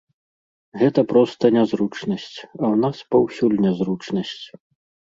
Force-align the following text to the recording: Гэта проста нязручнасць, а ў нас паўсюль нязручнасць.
Гэта 0.81 1.03
проста 1.11 1.43
нязручнасць, 1.57 2.39
а 2.61 2.63
ў 2.73 2.75
нас 2.87 2.97
паўсюль 3.13 3.57
нязручнасць. 3.69 4.45